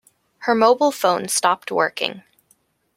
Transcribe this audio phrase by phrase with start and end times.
[0.39, 2.23] Her mobile phone stopped working.